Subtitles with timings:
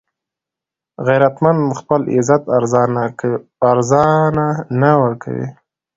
[1.05, 2.43] غیرتمند خپل عزت
[3.69, 4.47] ارزانه
[4.81, 5.47] نه ورکوي